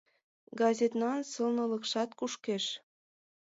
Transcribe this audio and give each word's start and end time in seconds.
Газетнан 0.59 1.19
сылнылыкшат 1.31 2.09
кушкеш. 2.19 2.65